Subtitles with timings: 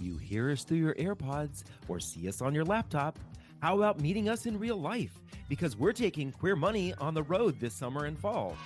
[0.00, 3.18] You hear us through your AirPods or see us on your laptop.
[3.60, 5.20] How about meeting us in real life?
[5.48, 8.56] Because we're taking Queer Money on the road this summer and fall.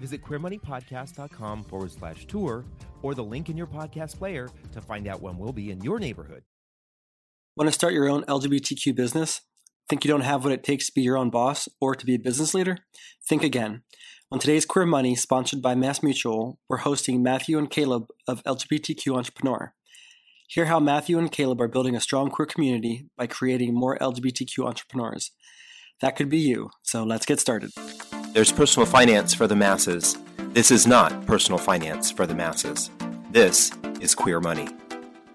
[0.00, 2.64] Visit queermoneypodcast.com forward slash tour
[3.02, 6.00] or the link in your podcast player to find out when we'll be in your
[6.00, 6.42] neighborhood.
[7.56, 9.42] Want to start your own LGBTQ business?
[9.88, 12.14] Think you don't have what it takes to be your own boss or to be
[12.14, 12.78] a business leader?
[13.28, 13.82] Think again.
[14.32, 19.74] On today's Queer Money, sponsored by MassMutual, we're hosting Matthew and Caleb of LGBTQ Entrepreneur.
[20.54, 24.66] Hear how Matthew and Caleb are building a strong queer community by creating more LGBTQ
[24.66, 25.30] entrepreneurs.
[26.02, 27.70] That could be you, so let's get started.
[28.34, 30.18] There's personal finance for the masses.
[30.50, 32.90] This is not personal finance for the masses.
[33.30, 34.68] This is Queer Money.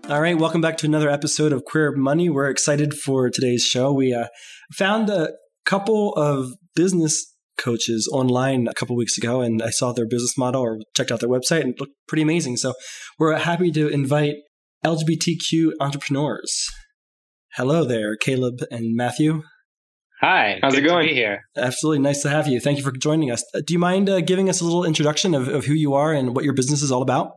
[0.07, 2.29] All right, welcome back to another episode of Queer Money.
[2.29, 3.91] We're excited for today's show.
[3.91, 4.27] We uh,
[4.75, 5.29] found a
[5.65, 10.61] couple of business coaches online a couple weeks ago, and I saw their business model
[10.61, 12.57] or checked out their website and it looked pretty amazing.
[12.57, 12.75] So
[13.17, 14.35] we're happy to invite
[14.87, 16.69] LGBTQ entrepreneurs.
[17.55, 19.43] Hello there, Caleb and Matthew.
[20.21, 21.09] Hi, how's it going?
[21.09, 22.61] here, absolutely nice to have you.
[22.61, 23.43] Thank you for joining us.
[23.53, 26.13] Uh, do you mind uh, giving us a little introduction of, of who you are
[26.13, 27.33] and what your business is all about?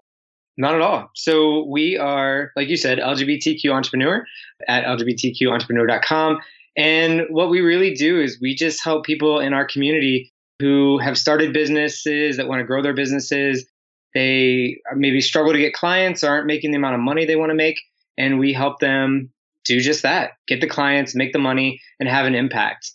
[0.59, 1.11] Not at all.
[1.17, 4.25] So we are, like you said, LGBTQ entrepreneur
[4.69, 6.39] at LGBTQentrepreneur.com.
[6.77, 11.19] And what we really do is we just help people in our community who have
[11.19, 13.67] started businesses that want to grow their businesses.
[14.15, 17.55] They maybe struggle to get clients, aren't making the amount of money they want to
[17.55, 17.81] make.
[18.19, 19.31] And we help them
[19.65, 22.93] do just that get the clients, make the money, and have an impact.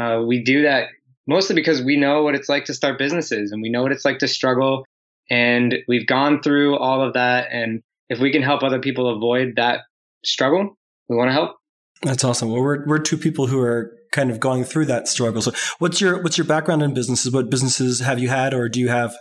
[0.00, 0.88] Uh, we do that
[1.26, 4.04] mostly because we know what it's like to start businesses and we know what it's
[4.04, 4.84] like to struggle.
[5.30, 7.48] And we've gone through all of that.
[7.50, 9.80] And if we can help other people avoid that
[10.24, 10.76] struggle,
[11.08, 11.56] we want to help.
[12.02, 12.50] That's awesome.
[12.50, 15.40] Well, we're we're two people who are kind of going through that struggle.
[15.40, 17.32] So, what's your what's your background in businesses?
[17.32, 19.16] What businesses have you had, or do you have?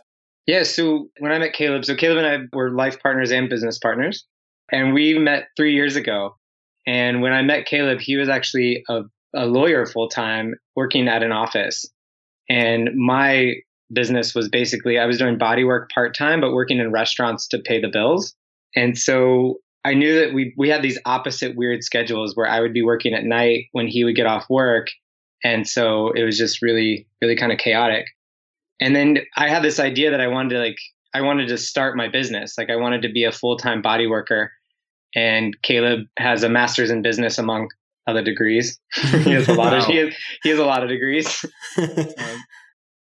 [0.46, 0.64] Yeah.
[0.64, 4.26] So when I met Caleb, so Caleb and I were life partners and business partners,
[4.72, 6.36] and we met three years ago.
[6.86, 11.24] And when I met Caleb, he was actually a, a lawyer full time, working at
[11.24, 11.86] an office,
[12.50, 13.54] and my
[13.94, 17.60] business was basically I was doing body work part time, but working in restaurants to
[17.60, 18.34] pay the bills.
[18.76, 22.74] And so I knew that we we had these opposite weird schedules where I would
[22.74, 24.88] be working at night when he would get off work,
[25.44, 28.06] and so it was just really really kind of chaotic.
[28.84, 30.78] And then I had this idea that I wanted to like
[31.14, 34.08] I wanted to start my business, like I wanted to be a full time body
[34.08, 34.52] worker.
[35.16, 37.70] And Caleb has a master's in business among
[38.08, 38.78] other degrees.
[38.94, 39.80] he has a lot wow.
[39.80, 40.14] of he has,
[40.44, 41.46] he has a lot of degrees.
[41.78, 42.44] um,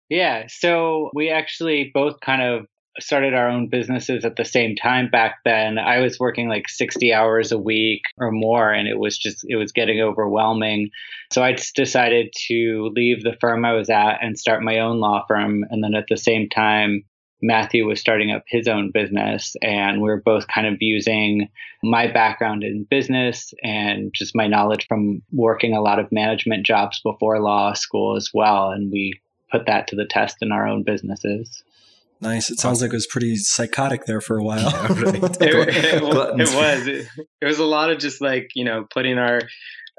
[0.08, 2.66] yeah, so we actually both kind of
[3.00, 5.78] started our own businesses at the same time back then.
[5.78, 9.56] I was working like 60 hours a week or more, and it was just, it
[9.56, 10.90] was getting overwhelming.
[11.32, 15.00] So I just decided to leave the firm I was at and start my own
[15.00, 15.64] law firm.
[15.70, 17.04] And then at the same time,
[17.40, 21.48] Matthew was starting up his own business, and we were both kind of using
[21.84, 27.00] my background in business and just my knowledge from working a lot of management jobs
[27.00, 28.70] before law school as well.
[28.70, 29.20] And we
[29.52, 31.62] put that to the test in our own businesses.
[32.20, 32.50] Nice.
[32.50, 34.70] It sounds like it was pretty psychotic there for a while.
[34.70, 35.14] Yeah, right.
[35.40, 36.86] it, it, it, was.
[36.86, 37.06] It,
[37.40, 39.40] it, was a lot of just like you know putting our.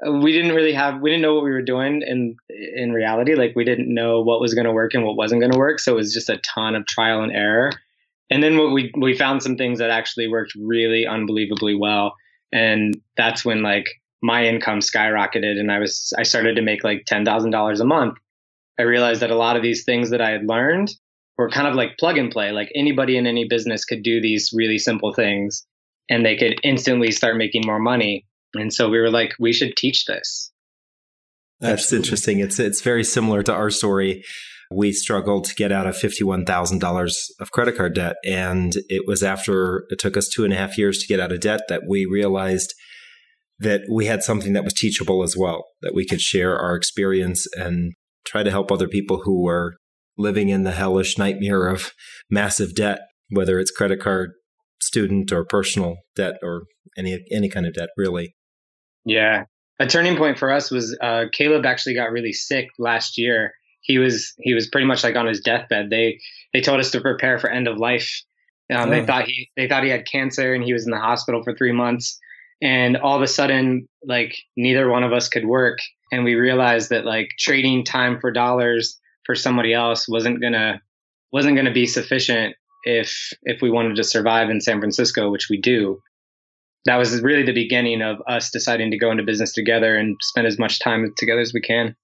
[0.06, 1.00] Uh, we didn't really have.
[1.00, 3.34] We didn't know what we were doing in in reality.
[3.34, 5.80] Like we didn't know what was going to work and what wasn't going to work.
[5.80, 7.70] So it was just a ton of trial and error.
[8.30, 12.14] And then what we we found some things that actually worked really unbelievably well.
[12.52, 13.86] And that's when like
[14.22, 17.86] my income skyrocketed, and I was I started to make like ten thousand dollars a
[17.86, 18.18] month.
[18.78, 20.90] I realized that a lot of these things that I had learned
[21.40, 22.52] were kind of like plug and play.
[22.52, 25.66] Like anybody in any business could do these really simple things
[26.10, 28.26] and they could instantly start making more money.
[28.54, 30.52] And so we were like, we should teach this.
[31.60, 32.04] That's Absolutely.
[32.04, 32.40] interesting.
[32.40, 34.22] It's it's very similar to our story.
[34.70, 39.02] We struggled to get out of fifty-one thousand dollars of credit card debt, and it
[39.06, 41.62] was after it took us two and a half years to get out of debt
[41.68, 42.72] that we realized
[43.58, 45.66] that we had something that was teachable as well.
[45.82, 47.92] That we could share our experience and
[48.24, 49.76] try to help other people who were
[50.20, 51.92] living in the hellish nightmare of
[52.30, 53.00] massive debt,
[53.30, 54.32] whether it's credit card,
[54.80, 56.64] student, or personal debt, or
[56.96, 58.34] any any kind of debt, really.
[59.04, 59.44] Yeah,
[59.80, 63.54] a turning point for us was uh, Caleb actually got really sick last year.
[63.80, 65.88] He was he was pretty much like on his deathbed.
[65.90, 66.20] They
[66.52, 68.22] they told us to prepare for end of life.
[68.70, 68.90] Um, oh.
[68.90, 71.54] They thought he they thought he had cancer and he was in the hospital for
[71.54, 72.18] three months.
[72.62, 75.78] And all of a sudden, like neither one of us could work,
[76.12, 78.99] and we realized that like trading time for dollars
[79.30, 80.80] for somebody else wasn't gonna
[81.32, 85.60] wasn't gonna be sufficient if if we wanted to survive in San Francisco, which we
[85.60, 86.00] do.
[86.86, 90.48] That was really the beginning of us deciding to go into business together and spend
[90.48, 91.94] as much time together as we can.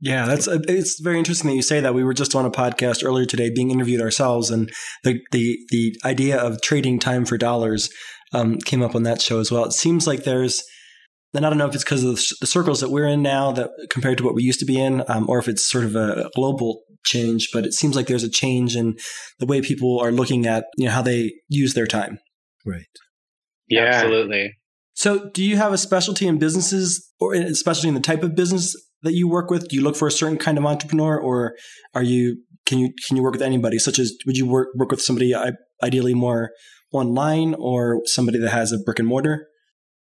[0.00, 1.92] Yeah, that's uh, it's very interesting that you say that.
[1.92, 4.72] We were just on a podcast earlier today, being interviewed ourselves, and
[5.02, 7.90] the the the idea of trading time for dollars
[8.32, 9.66] um, came up on that show as well.
[9.66, 10.62] It seems like there's,
[11.34, 13.70] and I don't know if it's because of the circles that we're in now that
[13.90, 16.30] compared to what we used to be in, um, or if it's sort of a
[16.34, 18.96] global change, but it seems like there's a change in
[19.38, 22.18] the way people are looking at, you know, how they use their time.
[22.64, 22.86] Right.
[23.68, 24.52] Yeah, absolutely.
[24.94, 28.76] So, do you have a specialty in businesses, or especially in the type of business
[29.02, 29.68] that you work with?
[29.68, 31.56] Do you look for a certain kind of entrepreneur, or
[31.94, 33.78] are you can you can you work with anybody?
[33.78, 35.34] Such as, would you work work with somebody
[35.82, 36.52] ideally more
[36.92, 39.48] online, or somebody that has a brick and mortar?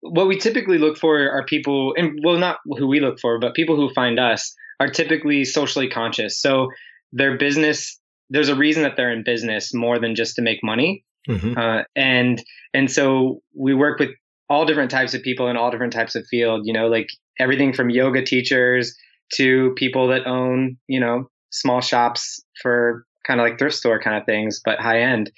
[0.03, 3.55] What we typically look for are people, and well, not who we look for, but
[3.55, 6.41] people who find us are typically socially conscious.
[6.41, 6.69] So
[7.13, 7.99] their business,
[8.31, 11.05] there's a reason that they're in business more than just to make money.
[11.29, 11.57] Mm-hmm.
[11.57, 12.43] Uh, and
[12.75, 14.11] and so we work with
[14.49, 16.63] all different types of people in all different types of field.
[16.65, 17.09] You know, like
[17.39, 18.97] everything from yoga teachers
[19.35, 24.17] to people that own you know small shops for kind of like thrift store kind
[24.17, 25.31] of things, but high end.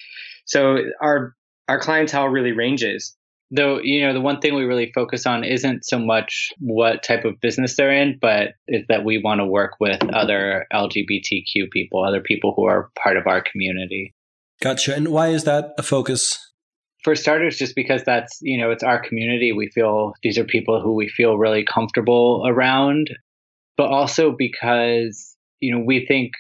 [0.47, 1.35] So our
[1.69, 3.17] our clientele really ranges.
[3.55, 7.25] Though, you know, the one thing we really focus on isn't so much what type
[7.25, 12.03] of business they're in, but is that we want to work with other LGBTQ people,
[12.03, 14.13] other people who are part of our community.
[14.61, 14.97] Gotcha.
[14.97, 16.39] And why is that a focus?
[17.05, 19.53] For starters, just because that's, you know, it's our community.
[19.53, 23.11] We feel these are people who we feel really comfortable around,
[23.77, 26.33] but also because, you know, we think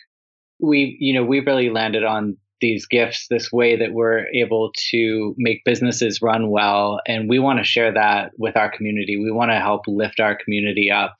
[0.58, 5.34] we, you know, we've really landed on these gifts, this way that we're able to
[5.36, 7.00] make businesses run well.
[7.06, 9.16] And we want to share that with our community.
[9.16, 11.16] We want to help lift our community up.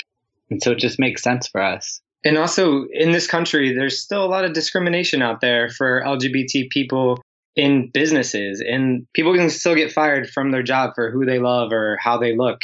[0.50, 2.00] And so it just makes sense for us.
[2.24, 6.70] And also in this country, there's still a lot of discrimination out there for LGBT
[6.70, 7.20] people
[7.56, 11.72] in businesses, and people can still get fired from their job for who they love
[11.72, 12.58] or how they look.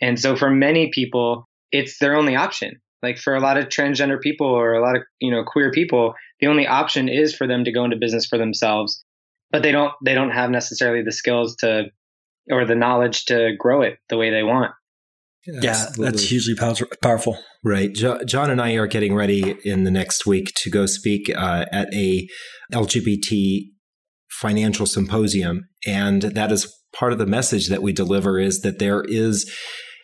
[0.00, 2.80] And so for many people, it's their only option.
[3.02, 6.14] Like for a lot of transgender people or a lot of, you know, queer people,
[6.40, 9.04] the only option is for them to go into business for themselves,
[9.50, 11.84] but they don't they don't have necessarily the skills to
[12.50, 14.72] or the knowledge to grow it the way they want.
[15.46, 16.56] Yeah, that's hugely
[17.02, 17.38] powerful.
[17.62, 17.92] Right.
[17.92, 21.92] John and I are getting ready in the next week to go speak uh, at
[21.94, 22.26] a
[22.72, 23.66] LGBT
[24.28, 25.68] financial symposium.
[25.86, 29.50] And that is part of the message that we deliver is that there is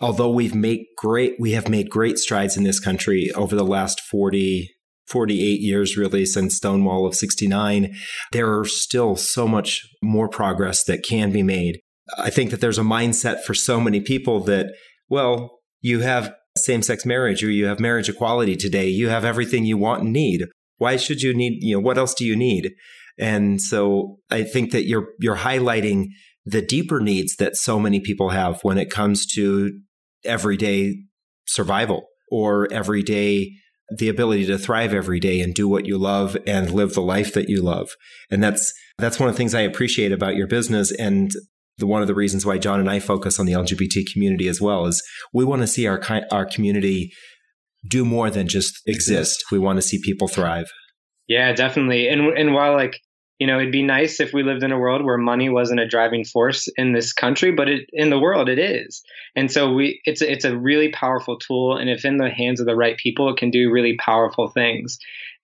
[0.03, 4.01] although we've made great, we have made great strides in this country over the last
[4.01, 4.69] 40,
[5.07, 7.95] 48 years, really, since Stonewall of 69,
[8.33, 11.81] there are still so much more progress that can be made.
[12.19, 14.67] I think that there's a mindset for so many people that,
[15.09, 18.89] well, you have same sex marriage or you have marriage equality today.
[18.89, 20.45] You have everything you want and need.
[20.79, 22.73] Why should you need, you know, what else do you need?
[23.19, 26.09] And so I think that you're, you're highlighting
[26.45, 29.71] the deeper needs that so many people have when it comes to
[30.25, 30.95] everyday
[31.47, 33.53] survival or everyday
[33.99, 37.35] the ability to thrive every day and do what you love and live the life
[37.35, 37.91] that you love.
[38.31, 41.31] And that's that's one of the things I appreciate about your business and
[41.79, 44.61] the one of the reasons why John and I focus on the LGBT community as
[44.61, 45.03] well is
[45.33, 47.13] we want to see our our community
[47.87, 49.45] do more than just exist.
[49.51, 50.71] We want to see people thrive.
[51.29, 52.09] Yeah, definitely.
[52.09, 53.01] And and while like
[53.43, 55.89] you know, it'd be nice if we lived in a world where money wasn't a
[55.89, 59.03] driving force in this country, but it, in the world it is.
[59.35, 61.77] And so we, it's a, it's a really powerful tool.
[61.77, 64.97] And if in the hands of the right people, it can do really powerful things.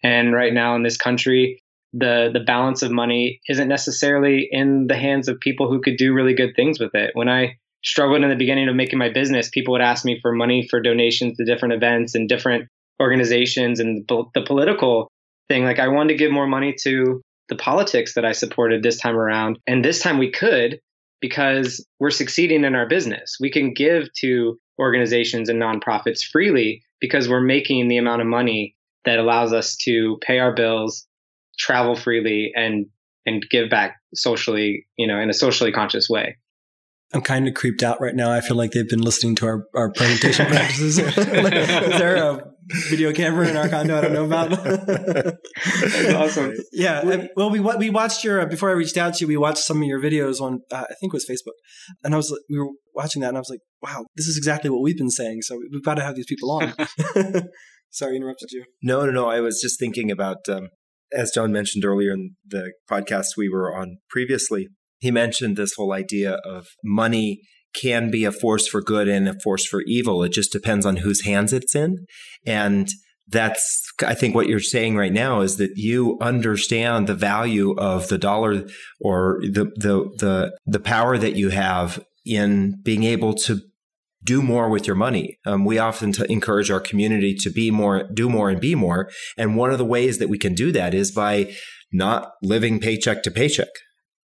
[0.05, 1.61] And right now in this country,
[1.93, 6.15] the, the balance of money isn't necessarily in the hands of people who could do
[6.15, 7.11] really good things with it.
[7.15, 10.31] When I struggled in the beginning of making my business, people would ask me for
[10.31, 12.69] money for donations to different events and different
[13.03, 15.11] organizations and the political
[15.49, 15.65] thing.
[15.65, 19.17] Like I wanted to give more money to the politics that I supported this time
[19.17, 19.59] around.
[19.67, 20.81] And this time we could
[21.21, 23.37] because we're succeeding in our business.
[23.41, 28.77] We can give to organizations and nonprofits freely because we're making the amount of money
[29.05, 31.07] that allows us to pay our bills,
[31.59, 32.87] travel freely and
[33.27, 36.37] and give back socially, you know, in a socially conscious way.
[37.13, 38.31] I'm kind of creeped out right now.
[38.31, 40.99] I feel like they've been listening to our, our presentation practices.
[40.99, 42.53] is there a
[42.89, 44.51] video camera in our condo I don't know about?
[44.65, 46.55] That's awesome.
[46.73, 47.27] Yeah.
[47.37, 49.29] Well, we we watched your before I reached out to you.
[49.29, 51.57] We watched some of your videos on uh, I think it was Facebook,
[52.05, 54.71] and I was we were watching that, and I was like, wow, this is exactly
[54.71, 55.43] what we've been saying.
[55.43, 56.75] So we've got to have these people on.
[57.91, 58.65] Sorry, interrupted you.
[58.83, 59.29] No, no, no.
[59.29, 60.69] I was just thinking about um,
[61.13, 65.93] as John mentioned earlier in the podcast we were on previously he mentioned this whole
[65.93, 67.41] idea of money
[67.81, 70.23] can be a force for good and a force for evil.
[70.23, 72.07] It just depends on whose hands it's in.
[72.47, 72.89] And
[73.29, 78.09] that's, I think what you're saying right now is that you understand the value of
[78.09, 78.65] the dollar
[79.01, 83.61] or the, the, the, the power that you have in being able to
[84.25, 85.39] do more with your money.
[85.47, 89.11] Um, we often t- encourage our community to be more, do more and be more.
[89.37, 91.55] And one of the ways that we can do that is by
[91.93, 93.69] not living paycheck to paycheck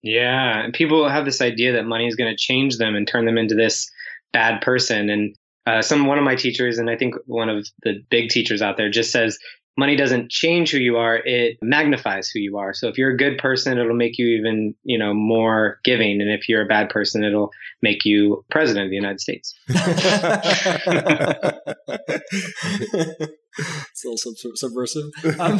[0.04, 3.26] Yeah, and people have this idea that money is going to change them and turn
[3.26, 3.90] them into this
[4.34, 5.10] bad person.
[5.10, 8.62] And uh, some one of my teachers, and I think one of the big teachers
[8.62, 9.38] out there, just says
[9.78, 12.74] money doesn't change who you are; it magnifies who you are.
[12.74, 16.30] So if you're a good person, it'll make you even you know more giving, and
[16.30, 19.58] if you're a bad person, it'll make you president of the United States.
[23.58, 25.12] it's a little sub- subversive.
[25.40, 25.60] Um,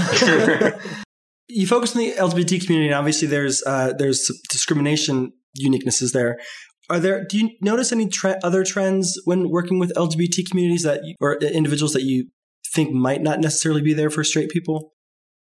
[1.48, 6.40] you focus on the LGBT community, and obviously there's uh, there's discrimination uniquenesses there.
[6.90, 7.26] Are there?
[7.26, 11.36] Do you notice any tre- other trends when working with LGBT communities that you, or
[11.38, 12.28] individuals that you
[12.74, 14.94] think might not necessarily be there for straight people?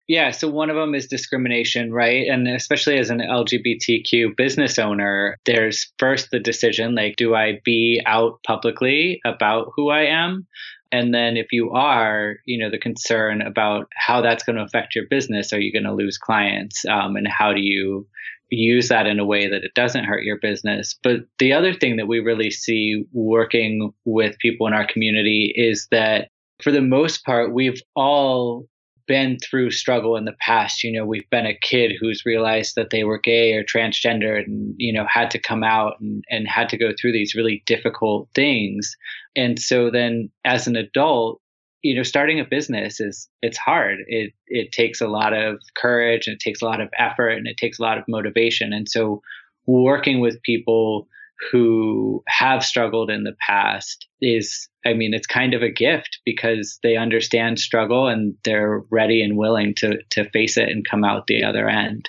[0.06, 2.26] Yeah, so one of them is discrimination, right?
[2.28, 8.02] And especially as an LGBTQ business owner, there's first the decision like, do I be
[8.04, 10.46] out publicly about who I am?
[10.94, 14.94] And then if you are, you know, the concern about how that's going to affect
[14.94, 15.52] your business.
[15.52, 16.84] Are you going to lose clients?
[16.84, 18.06] Um, and how do you
[18.48, 20.94] use that in a way that it doesn't hurt your business?
[21.02, 25.88] But the other thing that we really see working with people in our community is
[25.90, 26.28] that
[26.62, 28.68] for the most part, we've all
[29.08, 30.84] been through struggle in the past.
[30.84, 34.74] You know, we've been a kid who's realized that they were gay or transgender and,
[34.78, 38.28] you know, had to come out and, and had to go through these really difficult
[38.34, 38.96] things.
[39.36, 41.40] And so then as an adult,
[41.82, 43.98] you know, starting a business is it's hard.
[44.06, 47.46] It it takes a lot of courage and it takes a lot of effort and
[47.46, 48.72] it takes a lot of motivation.
[48.72, 49.20] And so
[49.66, 51.08] working with people
[51.50, 56.78] who have struggled in the past is I mean, it's kind of a gift because
[56.82, 61.26] they understand struggle and they're ready and willing to to face it and come out
[61.26, 62.08] the other end.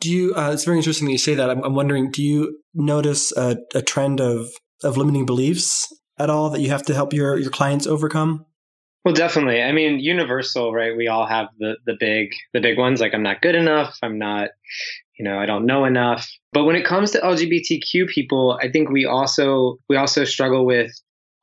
[0.00, 0.34] Do you?
[0.34, 1.48] Uh, it's very interesting that you say that.
[1.48, 4.48] I'm, I'm wondering, do you notice a, a, trend of
[4.82, 8.46] of limiting beliefs at all that you have to help your your clients overcome?
[9.04, 9.60] Well, definitely.
[9.60, 10.96] I mean, universal, right?
[10.96, 14.18] We all have the the big the big ones like I'm not good enough, I'm
[14.18, 14.50] not,
[15.18, 16.28] you know, I don't know enough.
[16.52, 20.92] But when it comes to LGBTQ people, I think we also we also struggle with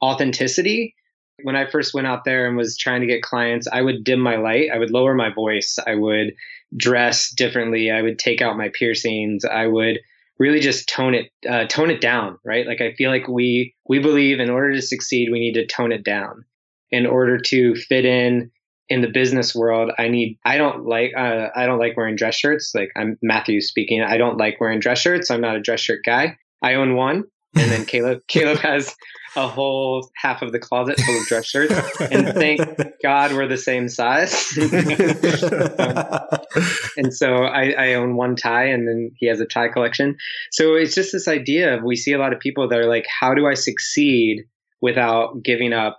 [0.02, 0.96] authenticity.
[1.44, 4.20] When I first went out there and was trying to get clients, I would dim
[4.20, 6.34] my light, I would lower my voice, I would
[6.76, 10.00] dress differently, I would take out my piercings, I would
[10.40, 12.66] really just tone it uh, tone it down, right?
[12.66, 15.92] Like I feel like we we believe in order to succeed, we need to tone
[15.92, 16.46] it down.
[16.92, 18.50] In order to fit in
[18.88, 22.36] in the business world, I need I don't like uh, I don't like wearing dress
[22.36, 22.72] shirts.
[22.74, 25.30] Like I'm Matthew speaking, I don't like wearing dress shirts.
[25.30, 26.38] I'm not a dress shirt guy.
[26.62, 28.96] I own one, and then Caleb Caleb has
[29.36, 31.74] a whole half of the closet full of dress shirts.
[32.00, 32.62] And thank
[33.04, 34.58] God we're the same size.
[34.58, 34.68] um,
[36.98, 40.18] and so I, I, own one tie and then he has a tie collection.
[40.52, 43.06] So it's just this idea of we see a lot of people that are like,
[43.20, 44.46] how do I succeed
[44.82, 45.98] without giving up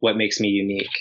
[0.00, 0.98] what makes me unique?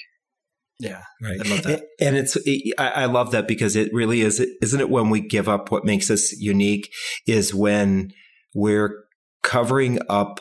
[0.79, 1.39] Yeah, right.
[1.45, 1.83] I love that.
[1.99, 2.37] And it's,
[2.77, 6.09] I love that because it really is, isn't it when we give up what makes
[6.09, 6.89] us unique
[7.27, 8.13] is when
[8.55, 9.03] we're
[9.43, 10.39] covering up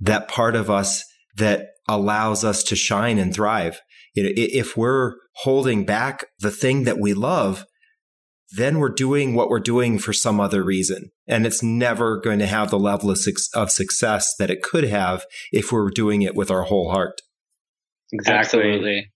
[0.00, 1.04] that part of us
[1.36, 3.80] that allows us to shine and thrive.
[4.14, 7.64] You know, if we're holding back the thing that we love,
[8.52, 11.10] then we're doing what we're doing for some other reason.
[11.28, 13.18] And it's never going to have the level of,
[13.54, 17.20] of success that it could have if we're doing it with our whole heart.
[18.12, 18.60] Exactly.
[18.60, 19.12] Absolutely.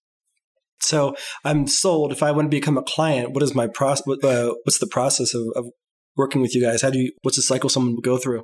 [0.81, 2.13] So I'm sold.
[2.13, 4.07] If I want to become a client, what is my process?
[4.23, 5.67] Uh, what's the process of, of
[6.17, 6.83] working with you guys?
[6.83, 7.13] How do you?
[7.23, 8.43] What's the cycle someone will go through?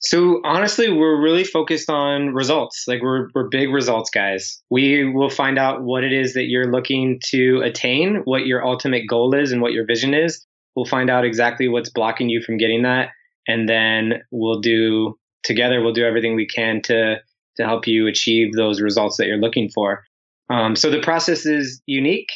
[0.00, 2.84] So honestly, we're really focused on results.
[2.86, 4.62] Like we're we're big results guys.
[4.70, 9.08] We will find out what it is that you're looking to attain, what your ultimate
[9.08, 10.44] goal is and what your vision is.
[10.76, 13.10] We'll find out exactly what's blocking you from getting that
[13.46, 17.16] and then we'll do together we'll do everything we can to
[17.56, 20.02] to help you achieve those results that you're looking for.
[20.50, 22.30] Um, so the process is unique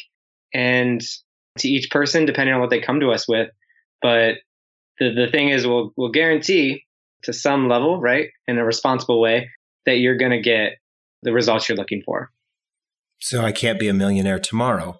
[0.53, 1.01] and
[1.57, 3.49] to each person depending on what they come to us with.
[4.01, 4.35] But
[4.99, 6.85] the, the thing is we'll we'll guarantee
[7.23, 9.49] to some level, right, in a responsible way,
[9.85, 10.73] that you're going to get
[11.23, 12.29] the results you're looking for.
[13.21, 14.99] So I can't be a millionaire tomorrow.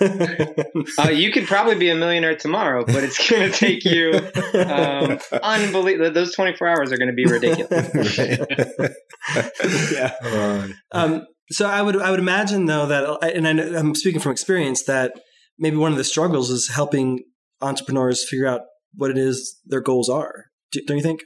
[0.00, 4.12] uh, you could probably be a millionaire tomorrow, but it's going to take you
[4.60, 6.10] um, unbelievable.
[6.10, 8.18] Those 24 hours are going to be ridiculous.
[9.92, 10.12] yeah.
[10.92, 14.84] Um, so I would I would imagine though that, and I, I'm speaking from experience
[14.84, 15.12] that
[15.58, 17.24] maybe one of the struggles is helping
[17.60, 18.62] entrepreneurs figure out
[18.94, 20.46] what it is their goals are.
[20.86, 21.20] Don't you think?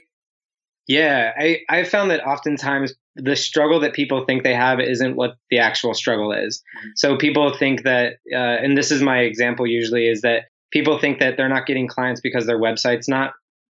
[0.89, 5.35] Yeah, I, I found that oftentimes the struggle that people think they have isn't what
[5.51, 6.63] the actual struggle is.
[6.77, 6.89] Mm-hmm.
[6.95, 11.19] So people think that, uh, and this is my example usually, is that people think
[11.19, 13.33] that they're not getting clients because their website's not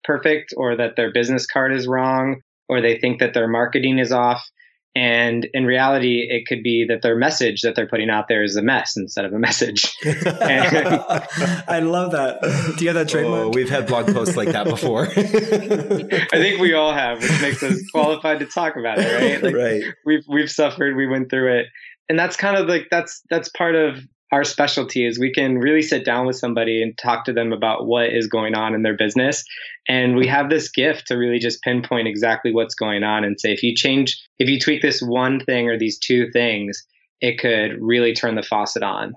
[0.03, 4.11] perfect or that their business card is wrong or they think that their marketing is
[4.11, 4.47] off.
[4.95, 8.55] And in reality, it could be that their message that they're putting out there is
[8.55, 9.95] a mess instead of a message.
[10.05, 12.41] I love that.
[12.77, 13.45] Do you have that oh, trademark?
[13.45, 15.05] Oh, we've had blog posts like that before.
[15.15, 19.43] I think we all have, which makes us qualified to talk about it, right?
[19.43, 19.83] Like, right.
[20.05, 21.67] We've we've suffered, we went through it,
[22.09, 23.99] and that's kind of like that's that's part of
[24.31, 27.87] our specialty is we can really sit down with somebody and talk to them about
[27.87, 29.43] what is going on in their business.
[29.87, 33.51] And we have this gift to really just pinpoint exactly what's going on and say
[33.51, 36.85] if you change if you tweak this one thing or these two things
[37.21, 39.13] it could really turn the faucet on.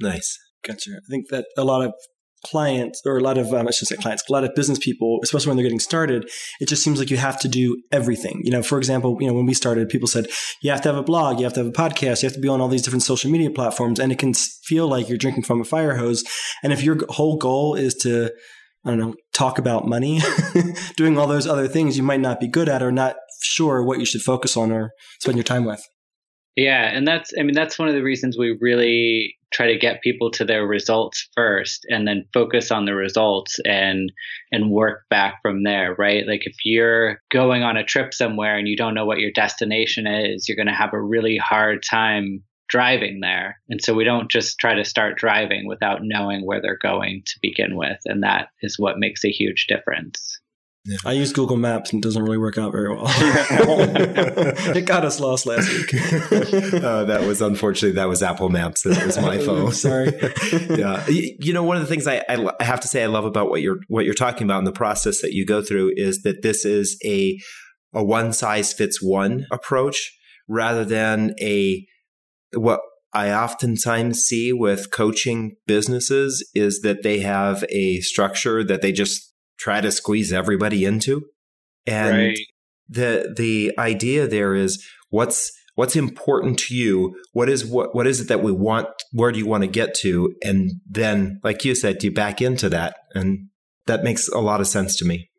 [0.00, 0.38] Nice.
[0.66, 0.92] Gotcha.
[0.96, 1.92] I think that a lot of
[2.50, 5.20] clients or a lot of um, I shouldn't say clients, a lot of business people,
[5.22, 6.28] especially when they're getting started,
[6.60, 8.40] it just seems like you have to do everything.
[8.44, 10.26] You know, for example, you know, when we started, people said
[10.62, 12.40] you have to have a blog, you have to have a podcast, you have to
[12.40, 15.44] be on all these different social media platforms, and it can feel like you're drinking
[15.44, 16.24] from a fire hose.
[16.62, 18.30] And if your whole goal is to
[18.84, 20.20] I don't know, talk about money,
[20.96, 23.98] doing all those other things you might not be good at or not sure what
[23.98, 25.84] you should focus on or spend your time with.
[26.56, 30.02] Yeah, and that's I mean that's one of the reasons we really try to get
[30.02, 34.12] people to their results first and then focus on the results and
[34.52, 36.26] and work back from there, right?
[36.26, 40.06] Like if you're going on a trip somewhere and you don't know what your destination
[40.06, 43.58] is, you're going to have a really hard time driving there.
[43.70, 47.38] And so we don't just try to start driving without knowing where they're going to
[47.40, 50.35] begin with, and that is what makes a huge difference.
[50.86, 50.98] Yeah.
[51.04, 53.06] I use Google Maps and it doesn't really work out very well.
[53.08, 55.92] it got us lost last week.
[55.94, 58.82] uh, that was unfortunately that was Apple Maps.
[58.82, 59.72] That was my phone.
[59.72, 60.12] Sorry.
[60.70, 63.24] yeah, you know one of the things I, I, I have to say I love
[63.24, 66.22] about what you're what you're talking about in the process that you go through is
[66.22, 67.36] that this is a
[67.92, 70.16] a one size fits one approach
[70.48, 71.84] rather than a
[72.54, 72.80] what
[73.12, 79.32] I oftentimes see with coaching businesses is that they have a structure that they just
[79.58, 81.26] try to squeeze everybody into.
[81.86, 82.38] And right.
[82.88, 87.16] the the idea there is what's what's important to you?
[87.32, 89.94] What is what what is it that we want where do you want to get
[89.96, 90.34] to?
[90.42, 92.96] And then like you said you back into that.
[93.14, 93.48] And
[93.86, 95.30] that makes a lot of sense to me.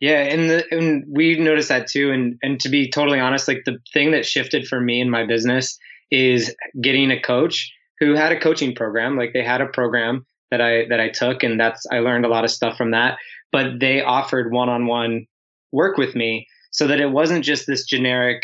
[0.00, 2.10] Yeah and, the, and we noticed that too.
[2.10, 5.26] And and to be totally honest like the thing that shifted for me in my
[5.26, 5.78] business
[6.10, 9.16] is getting a coach who had a coaching program.
[9.16, 12.28] Like they had a program that I that I took and that's I learned a
[12.28, 13.18] lot of stuff from that
[13.52, 15.26] but they offered one-on-one
[15.72, 18.42] work with me so that it wasn't just this generic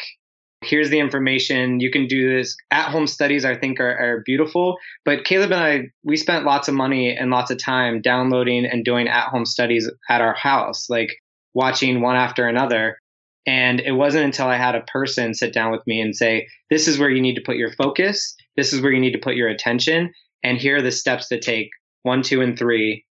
[0.63, 2.57] here's the information you can do this.
[2.71, 6.69] At home studies i think are, are, beautiful but caleb and i we spent lots
[6.69, 10.89] of money and lots of time downloading and doing at home studies at our house
[10.89, 11.17] like
[11.55, 12.99] watching one after another.
[13.47, 16.89] And it wasn't until i had a person sit down with me and say this
[16.89, 18.35] is where you need to put your focus.
[18.57, 20.13] This is where you need to put your attention.
[20.43, 21.71] And here are the steps to take
[22.03, 23.04] one two and three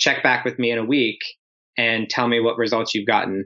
[0.00, 1.18] check back with me in a week
[1.78, 3.44] and tell me what results you've gotten.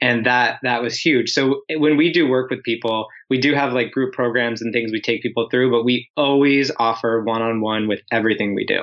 [0.00, 1.30] And that that was huge.
[1.30, 4.92] So when we do work with people we do have like group programs and things
[4.92, 8.82] we take people through but we always offer one-on-one with everything we do.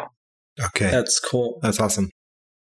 [0.60, 0.90] Okay.
[0.90, 1.60] That's cool.
[1.62, 2.10] That's awesome.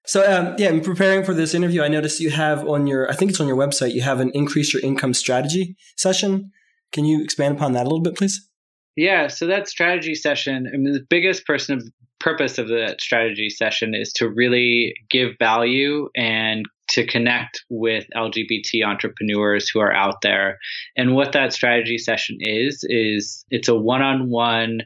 [0.06, 3.14] So um, yeah in preparing for this interview i noticed you have on your i
[3.14, 6.50] think it's on your website you have an increase your income strategy session.
[6.90, 8.48] Can you expand upon that a little bit please?
[8.96, 11.84] Yeah, so that strategy session, I mean, the biggest person of,
[12.22, 18.84] purpose of that strategy session is to really give value and to connect with LGBT
[18.84, 20.58] entrepreneurs who are out there.
[20.96, 24.82] And what that strategy session is, is it's a one on one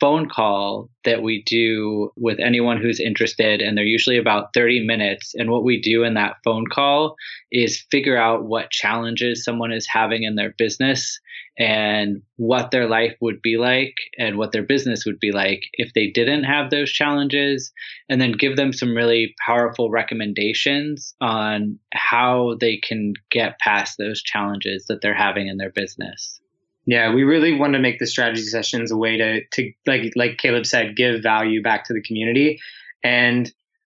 [0.00, 5.34] phone call that we do with anyone who's interested, and they're usually about 30 minutes.
[5.34, 7.16] And what we do in that phone call
[7.52, 11.18] is figure out what challenges someone is having in their business
[11.58, 15.92] and what their life would be like and what their business would be like if
[15.94, 17.72] they didn't have those challenges,
[18.08, 24.22] and then give them some really powerful recommendations on how they can get past those
[24.22, 26.40] challenges that they're having in their business.
[26.86, 30.38] Yeah, we really want to make the strategy sessions a way to to like like
[30.38, 32.58] Caleb said, give value back to the community.
[33.04, 33.50] And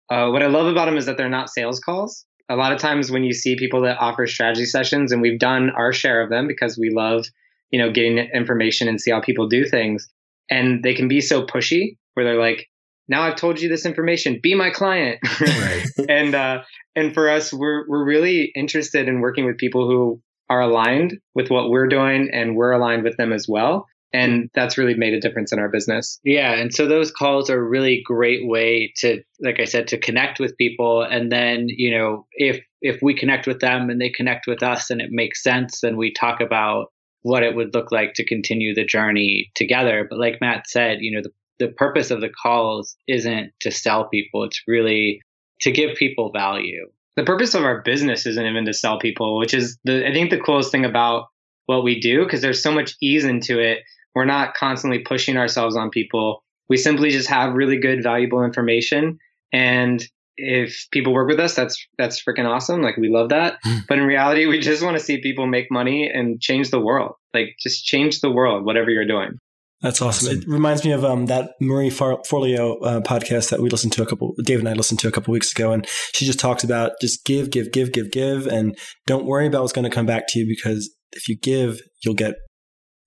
[0.10, 2.26] uh, what I love about them is that they're not sales calls.
[2.50, 5.70] A lot of times when you see people that offer strategy sessions, and we've done
[5.72, 7.26] our share of them because we love
[7.72, 10.08] you know getting information and see how people do things,
[10.50, 12.68] and they can be so pushy where they're like,
[13.08, 15.20] now I've told you this information, be my client.
[15.40, 15.86] Right.
[16.10, 16.64] and uh,
[16.96, 21.50] and for us, we're we're really interested in working with people who are aligned with
[21.50, 23.88] what we're doing and we're aligned with them as well.
[24.14, 26.20] And that's really made a difference in our business.
[26.24, 26.54] Yeah.
[26.54, 30.40] And so those calls are a really great way to, like I said, to connect
[30.40, 31.02] with people.
[31.04, 34.90] And then, you know, if, if we connect with them and they connect with us
[34.90, 38.74] and it makes sense, then we talk about what it would look like to continue
[38.74, 40.08] the journey together.
[40.10, 44.08] But like Matt said, you know, the, the purpose of the calls isn't to sell
[44.08, 44.46] people.
[44.46, 45.22] It's really
[45.62, 49.54] to give people value the purpose of our business isn't even to sell people, which
[49.54, 51.26] is the I think the coolest thing about
[51.66, 53.80] what we do because there's so much ease into it.
[54.16, 56.44] We're not constantly pushing ourselves on people.
[56.70, 59.18] We simply just have really good, valuable information.
[59.52, 60.04] And
[60.38, 62.82] if people work with us, that's that's freaking awesome.
[62.84, 63.58] Like we love that.
[63.64, 63.78] Hmm.
[63.90, 67.14] but in reality, we just want to see people make money and change the world.
[67.34, 69.40] Like just change the world, whatever you're doing.
[69.82, 70.38] That's awesome.
[70.38, 74.02] It reminds me of um, that Marie Far- Forleo uh, podcast that we listened to
[74.02, 74.34] a couple.
[74.44, 77.24] Dave and I listened to a couple weeks ago, and she just talks about just
[77.26, 80.40] give, give, give, give, give, and don't worry about what's going to come back to
[80.40, 82.36] you because if you give, you'll get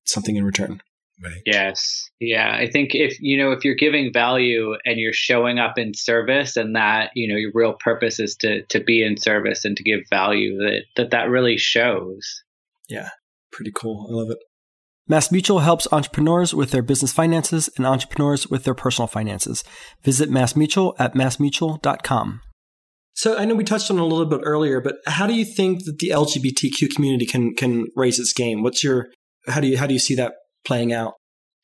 [0.05, 0.81] something in return.
[1.23, 1.43] Right.
[1.45, 2.09] Yes.
[2.19, 2.57] Yeah.
[2.59, 6.57] I think if, you know, if you're giving value and you're showing up in service
[6.57, 9.83] and that, you know, your real purpose is to, to be in service and to
[9.83, 12.43] give value that, that, that really shows.
[12.89, 13.11] Yeah.
[13.53, 14.07] Pretty cool.
[14.11, 14.39] I love it.
[15.11, 19.65] Mass Mutual helps entrepreneurs with their business finances and entrepreneurs with their personal finances.
[20.05, 22.43] Visit Mass Mutual at massmutual.com.
[23.15, 25.45] So I know we touched on it a little bit earlier, but how do you
[25.45, 28.63] think that the LGBTQ community can can raise its game?
[28.63, 29.09] What's your
[29.49, 31.15] how do you how do you see that playing out?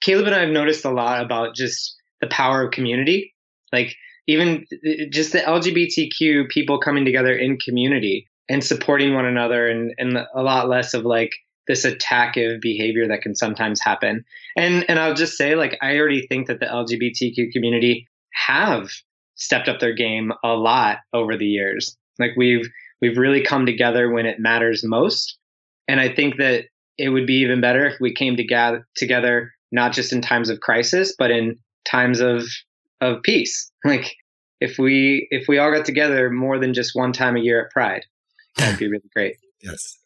[0.01, 3.33] Caleb and I have noticed a lot about just the power of community.
[3.73, 3.95] Like
[4.27, 4.67] even
[5.13, 10.43] just the LGBTQ people coming together in community and supporting one another and, and a
[10.43, 11.31] lot less of like
[11.67, 14.25] this attackive behavior that can sometimes happen.
[14.57, 18.91] And and I'll just say like I already think that the LGBTQ community have
[19.35, 21.97] stepped up their game a lot over the years.
[22.19, 22.69] Like we've
[23.01, 25.39] we've really come together when it matters most.
[25.89, 26.65] And I think that
[26.99, 30.61] it would be even better if we came together together not just in times of
[30.61, 32.45] crisis, but in times of
[33.01, 33.71] of peace.
[33.85, 34.17] Like
[34.61, 37.71] if we if we all got together more than just one time a year at
[37.71, 38.05] Pride,
[38.57, 39.37] that'd be really great.
[39.63, 39.99] Yes.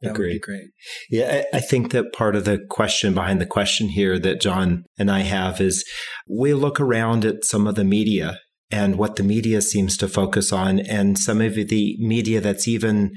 [0.00, 0.70] That would be great.
[1.10, 4.84] Yeah, I, I think that part of the question behind the question here that John
[4.96, 5.84] and I have is
[6.28, 8.38] we look around at some of the media
[8.70, 13.12] and what the media seems to focus on, and some of the media that's even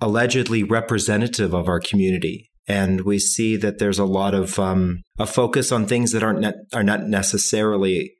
[0.00, 2.50] allegedly representative of our community.
[2.66, 6.40] And we see that there's a lot of um, a focus on things that aren't
[6.40, 8.14] ne- are not necessarily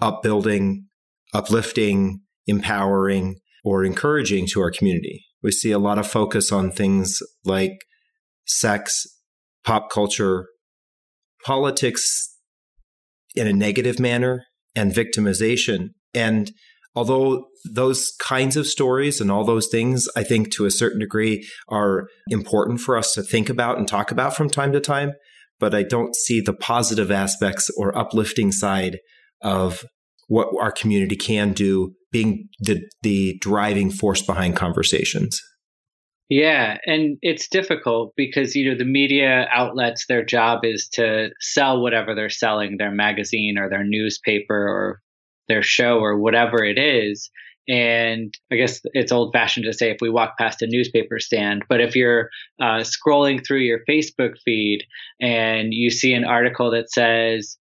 [0.00, 0.86] upbuilding,
[1.32, 5.25] uplifting, empowering, or encouraging to our community.
[5.42, 7.72] We see a lot of focus on things like
[8.46, 9.06] sex,
[9.64, 10.46] pop culture,
[11.44, 12.34] politics
[13.34, 14.44] in a negative manner,
[14.74, 15.90] and victimization.
[16.14, 16.50] And
[16.94, 21.46] although those kinds of stories and all those things, I think to a certain degree
[21.68, 25.12] are important for us to think about and talk about from time to time,
[25.60, 28.98] but I don't see the positive aspects or uplifting side
[29.42, 29.84] of
[30.28, 35.38] what our community can do being the, the driving force behind conversations.
[36.30, 41.82] Yeah, and it's difficult because you know the media outlets their job is to sell
[41.82, 45.00] whatever they're selling, their magazine or their newspaper or
[45.48, 47.30] their show or whatever it is.
[47.68, 51.64] And I guess it's old fashioned to say if we walk past a newspaper stand,
[51.68, 54.84] but if you're uh, scrolling through your Facebook feed
[55.20, 57.56] and you see an article that says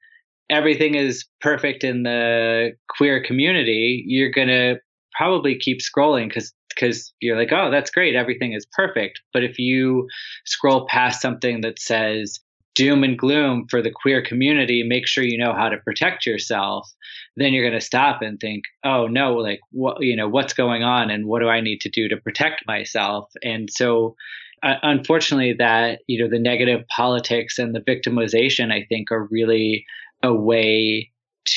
[0.50, 4.76] everything is perfect in the queer community, you're going to
[5.18, 9.22] probably keep scrolling because because you're like, oh, that's great, everything is perfect.
[9.32, 10.10] But if you
[10.46, 12.40] scroll past something that says
[12.76, 16.92] doom and gloom for the queer community, make sure you know how to protect yourself,
[17.38, 20.84] then you're going to stop and think, oh no, like what you know, what's going
[20.84, 23.32] on and what do I need to do to protect myself?
[23.42, 24.16] And so
[24.62, 29.86] uh, unfortunately that, you know, the negative politics and the victimization I think are really
[30.26, 31.12] a way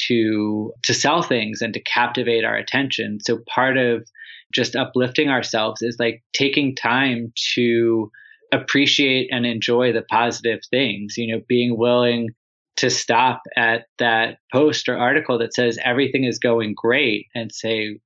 [0.07, 3.19] to to sell things and to captivate our attention.
[3.21, 4.07] So part of
[4.53, 8.11] just uplifting ourselves is like taking time to
[8.53, 12.29] appreciate and enjoy the positive things, you know, being willing
[12.77, 17.99] to stop at that post or article that says everything is going great and say,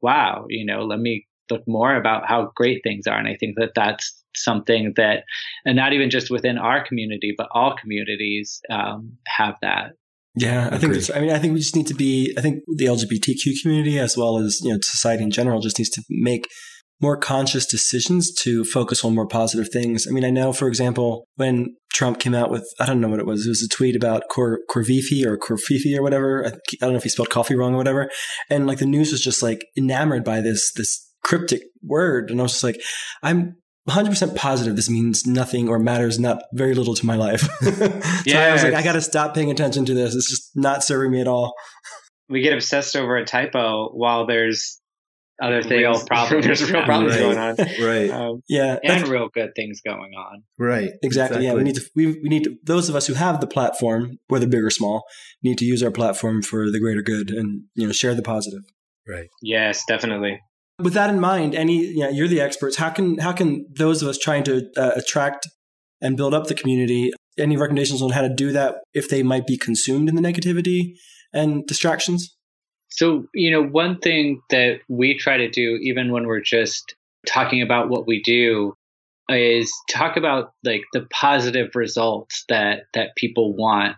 [0.00, 3.18] wow, you know, let me look more about how great things are.
[3.18, 5.24] And I think that that's something that,
[5.66, 9.92] and not even just within our community, but all communities um, have that.
[10.36, 10.94] Yeah, I think.
[11.14, 12.32] I mean, I think we just need to be.
[12.38, 15.90] I think the LGBTQ community, as well as you know, society in general, just needs
[15.90, 16.46] to make
[17.00, 20.06] more conscious decisions to focus on more positive things.
[20.06, 23.20] I mean, I know, for example, when Trump came out with, I don't know what
[23.20, 26.44] it was, it was a tweet about Cor- Corvifi or Corfifi or whatever.
[26.44, 28.10] I, I don't know if he spelled coffee wrong or whatever.
[28.50, 32.30] And like the news was just like enamored by this, this cryptic word.
[32.30, 32.80] And I was just like,
[33.22, 33.56] I'm
[33.88, 37.40] 100% positive this means nothing or matters not very little to my life.
[37.60, 37.70] so
[38.26, 40.14] Yeah, I was like, I got to stop paying attention to this.
[40.14, 41.54] It's just not serving me at all.
[42.28, 44.80] We get obsessed over a typo while there's
[45.42, 45.80] other things.
[45.80, 46.44] Real problems.
[46.46, 47.20] there's real problems Right.
[47.20, 47.56] going on.
[47.82, 48.10] Right.
[48.10, 48.78] Um, Yeah.
[48.84, 50.42] And real good things going on.
[50.58, 50.90] Right.
[51.02, 51.44] Exactly.
[51.44, 51.90] Yeah, we need to.
[51.96, 52.56] We, we need to.
[52.62, 55.04] Those of us who have the platform, whether big or small,
[55.42, 58.60] need to use our platform for the greater good and you know share the positive.
[59.08, 59.28] Right.
[59.42, 60.38] yes, definitely.
[60.82, 62.76] With that in mind, any you know, you're the experts.
[62.76, 65.46] How can how can those of us trying to uh, attract
[66.00, 67.12] and build up the community.
[67.38, 70.94] Any recommendations on how to do that if they might be consumed in the negativity
[71.32, 72.36] and distractions?
[72.88, 76.94] So, you know, one thing that we try to do, even when we're just
[77.26, 78.74] talking about what we do,
[79.28, 83.96] is talk about like the positive results that that people want.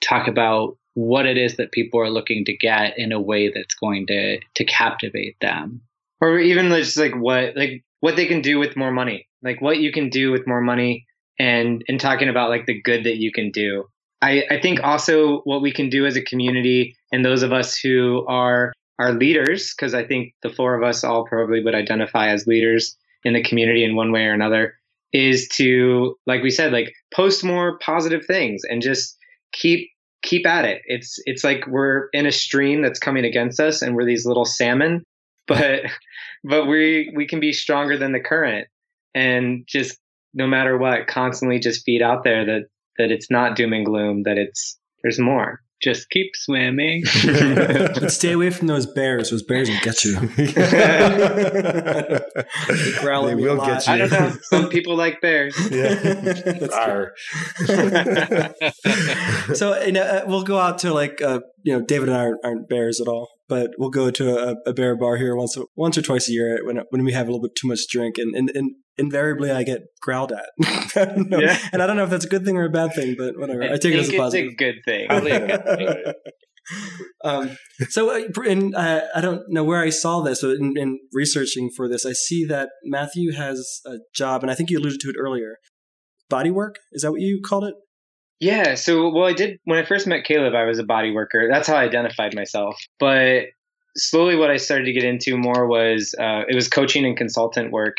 [0.00, 3.74] Talk about what it is that people are looking to get in a way that's
[3.74, 5.82] going to to captivate them
[6.20, 9.26] or even just like what like what they can do with more money.
[9.42, 11.06] Like what you can do with more money
[11.38, 13.84] and and talking about like the good that you can do.
[14.22, 17.78] I i think also what we can do as a community and those of us
[17.78, 22.28] who are are leaders because i think the four of us all probably would identify
[22.28, 24.74] as leaders in the community in one way or another
[25.14, 29.16] is to like we said like post more positive things and just
[29.52, 29.88] keep
[30.22, 30.82] keep at it.
[30.86, 34.44] It's it's like we're in a stream that's coming against us and we're these little
[34.44, 35.02] salmon,
[35.50, 35.82] but
[36.44, 38.68] but we we can be stronger than the current
[39.14, 39.98] and just
[40.32, 42.62] no matter what constantly just feed out there that
[42.98, 47.04] that it's not doom and gloom that it's there's more just keep swimming.
[47.24, 49.30] but Stay away from those bears.
[49.30, 50.12] Those bears will get you.
[53.24, 53.92] they will get you.
[53.92, 54.36] I don't know.
[54.42, 55.56] Some people like bears.
[55.70, 55.94] Yeah.
[59.54, 62.20] so you know, uh, we'll go out to like uh, you know, David and I
[62.20, 65.58] aren't, aren't bears at all but we'll go to a, a, bear bar here once
[65.74, 68.16] once or twice a year when when we have a little bit too much drink,
[68.16, 70.48] and and, and invariably I get growled at.
[70.96, 71.58] yeah.
[71.72, 73.64] And I don't know if that's a good thing or a bad thing, but whatever.
[73.64, 74.52] I, I take it as a positive.
[74.52, 75.08] It's a good thing.
[75.08, 76.12] Probably a good thing.
[77.24, 77.56] um,
[77.88, 81.70] so, uh, in, uh, I don't know where I saw this, but in, in, researching
[81.74, 85.08] for this, I see that Matthew has a job, and I think you alluded to
[85.08, 85.56] it earlier.
[86.28, 87.74] Body work is that what you called it?
[88.40, 88.74] Yeah.
[88.74, 90.54] So, well, I did when I first met Caleb.
[90.54, 91.46] I was a body worker.
[91.50, 92.80] That's how I identified myself.
[92.98, 93.48] But
[93.96, 97.70] slowly, what I started to get into more was uh, it was coaching and consultant
[97.70, 97.98] work,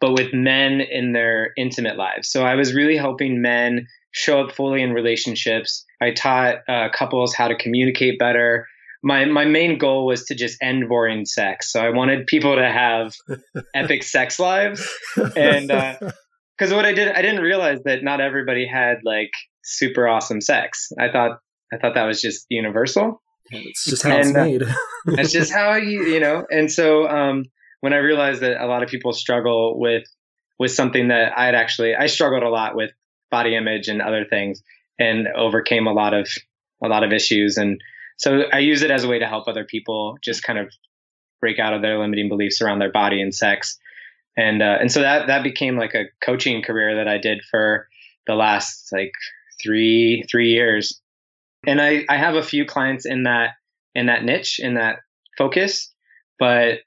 [0.00, 2.28] but with men in their intimate lives.
[2.28, 5.84] So I was really helping men show up fully in relationships.
[6.00, 8.66] I taught uh, couples how to communicate better.
[9.02, 11.70] My my main goal was to just end boring sex.
[11.70, 13.14] So I wanted people to have
[13.74, 14.84] epic sex lives,
[15.36, 19.30] and because uh, what I did, I didn't realize that not everybody had like
[19.66, 20.92] super awesome sex.
[20.98, 21.40] I thought
[21.72, 23.22] I thought that was just universal.
[23.50, 24.62] It's just how and, it's uh, made.
[25.16, 26.46] That's just how you you know.
[26.50, 27.44] And so um,
[27.80, 30.04] when I realized that a lot of people struggle with
[30.58, 32.90] with something that I had actually I struggled a lot with
[33.30, 34.62] body image and other things,
[34.98, 36.28] and overcame a lot of
[36.82, 37.56] a lot of issues.
[37.56, 37.80] And
[38.18, 40.72] so I use it as a way to help other people just kind of
[41.40, 43.78] break out of their limiting beliefs around their body and sex.
[44.36, 47.88] And uh, and so that that became like a coaching career that I did for
[48.26, 49.12] the last like
[49.62, 51.00] three three years.
[51.66, 53.50] And i i have a few clients in that
[53.94, 54.96] in that niche in that
[55.36, 55.92] focus
[56.38, 56.80] but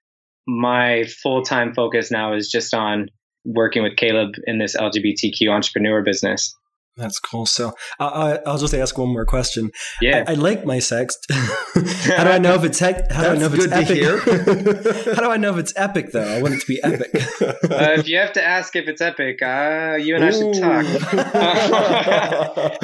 [0.47, 3.09] my full-time focus now is just on
[3.45, 6.55] working with caleb in this lgbtq entrepreneur business
[6.99, 7.45] that's cool.
[7.45, 9.71] So I, will just ask one more question.
[10.01, 11.17] Yeah, I, I like my sex.
[11.31, 13.11] how do I know if it's heck?
[13.11, 14.03] How do I know if it's epic?
[15.15, 16.27] how do I know if it's epic though?
[16.27, 17.09] I want it to be epic.
[17.43, 20.83] uh, if you have to ask if it's epic, uh, you and I should talk.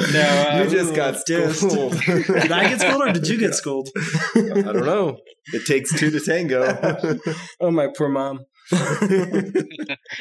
[0.12, 2.00] no, uh, you just got schooled.
[2.00, 3.88] did I get schooled or did you get schooled?
[4.34, 5.18] I don't know.
[5.52, 7.20] It takes two to tango.
[7.60, 8.46] oh my poor mom.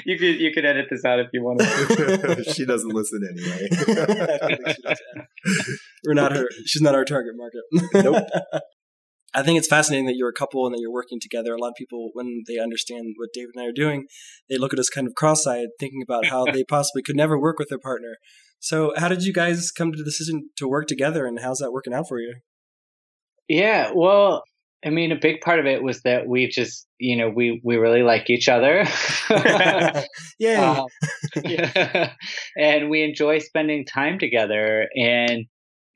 [0.06, 1.60] you could you could edit this out if you want.
[1.60, 2.44] To.
[2.54, 3.68] She doesn't listen anyway.
[6.06, 6.48] We're not her.
[6.66, 7.62] She's not our target market.
[7.94, 8.24] Nope.
[9.34, 11.54] I think it's fascinating that you're a couple and that you're working together.
[11.54, 14.06] A lot of people, when they understand what David and I are doing,
[14.48, 17.60] they look at us kind of cross-eyed, thinking about how they possibly could never work
[17.60, 18.16] with their partner.
[18.60, 21.74] So, how did you guys come to the decision to work together, and how's that
[21.74, 22.36] working out for you?
[23.48, 24.44] Yeah, well,
[24.86, 27.78] I mean, a big part of it was that we just, you know, we we
[27.78, 28.86] really like each other.
[30.40, 30.56] Yay!
[30.56, 30.88] Um,
[31.44, 32.14] yeah.
[32.58, 34.88] and we enjoy spending time together.
[34.96, 35.46] And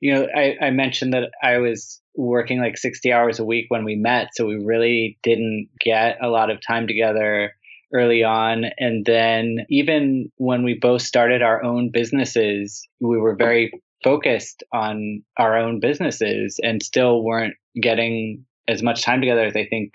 [0.00, 3.84] you know, I, I mentioned that I was working like sixty hours a week when
[3.84, 7.52] we met, so we really didn't get a lot of time together
[7.94, 8.64] early on.
[8.78, 13.72] And then even when we both started our own businesses, we were very
[14.02, 19.66] focused on our own businesses and still weren't getting as much time together as I
[19.66, 19.92] think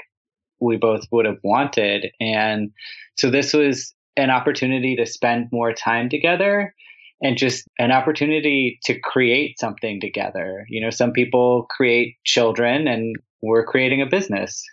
[0.59, 2.07] we both would have wanted.
[2.19, 2.71] And
[3.15, 6.73] so this was an opportunity to spend more time together
[7.21, 10.65] and just an opportunity to create something together.
[10.69, 14.63] You know, some people create children and we're creating a business.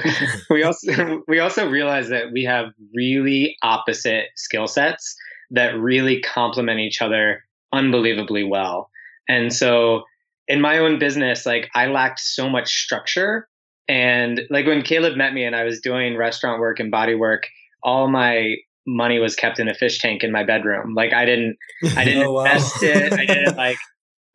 [0.50, 5.16] we also we also realize that we have really opposite skill sets
[5.50, 8.88] that really complement each other unbelievably well.
[9.28, 10.02] And so
[10.48, 13.48] in my own business, like I lacked so much structure
[13.90, 17.48] and like when Caleb met me and I was doing restaurant work and body work,
[17.82, 18.54] all my
[18.86, 20.94] money was kept in a fish tank in my bedroom.
[20.94, 21.56] Like I didn't,
[21.96, 22.44] I didn't Oh, wow.
[22.44, 23.12] invest it.
[23.12, 23.78] I didn't like,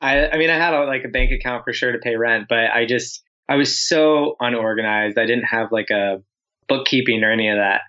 [0.01, 2.47] I, I mean, I had a, like a bank account for sure to pay rent,
[2.49, 5.17] but I just, I was so unorganized.
[5.17, 6.21] I didn't have like a
[6.67, 7.81] bookkeeping or any of that.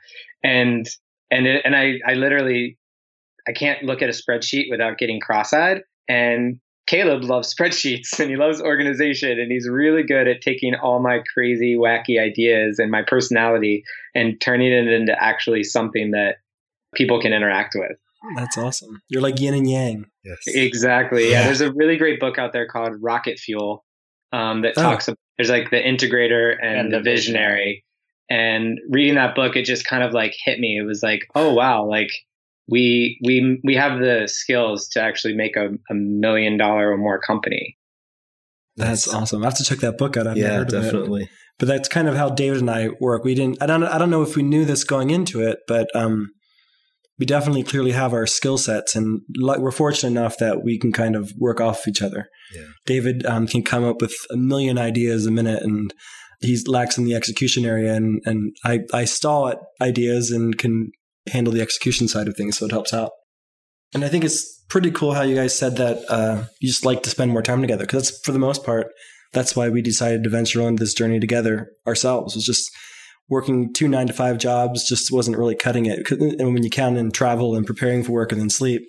[0.44, 0.88] And,
[1.33, 2.79] and, it, and I, I literally,
[3.48, 5.83] I can't look at a spreadsheet without getting cross-eyed.
[6.09, 11.01] And Caleb loves spreadsheets and he loves organization and he's really good at taking all
[11.01, 13.83] my crazy, wacky ideas and my personality
[14.14, 16.37] and turning it into actually something that
[16.94, 17.96] people can interact with.
[18.37, 19.03] That's awesome.
[19.09, 20.07] You're like yin and yang.
[20.25, 20.38] Yes.
[20.46, 21.25] Exactly.
[21.31, 21.40] Yeah.
[21.40, 21.44] Yeah.
[21.46, 23.85] There's a really great book out there called Rocket Fuel
[24.33, 24.83] um, that Oh.
[24.83, 27.85] talks about, there's like the integrator and, And the the visionary.
[28.31, 30.79] And reading that book, it just kind of like hit me.
[30.79, 32.11] It was like, oh wow, like
[32.68, 37.20] we we we have the skills to actually make a, a million dollar or more
[37.20, 37.76] company.
[38.76, 39.42] That's awesome.
[39.42, 40.26] I have to check that book out.
[40.26, 40.83] I've never yeah, heard of it.
[40.83, 41.31] definitely.
[41.59, 43.24] But that's kind of how David and I work.
[43.24, 43.62] We didn't.
[43.62, 43.83] I don't.
[43.85, 46.33] I don't know if we knew this going into it, but um,
[47.18, 50.92] we definitely clearly have our skill sets, and like we're fortunate enough that we can
[50.92, 52.29] kind of work off each other.
[52.55, 52.66] Yeah.
[52.85, 55.94] David um, can come up with a million ideas a minute, and
[56.40, 60.90] he's lacks in the execution area, and and I I stall at ideas and can
[61.32, 63.10] handle the execution side of things, so it helps out.
[63.94, 67.02] And I think it's pretty cool how you guys said that uh, you just like
[67.04, 68.88] to spend more time together because that's for the most part
[69.32, 72.34] that's why we decided to venture on this journey together ourselves.
[72.34, 72.70] It was just
[73.28, 76.10] working two nine to five jobs just wasn't really cutting it.
[76.10, 78.82] And when you count in travel and preparing for work and then sleep,